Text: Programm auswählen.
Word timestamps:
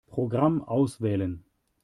Programm 0.09 0.63
auswählen. 0.63 1.43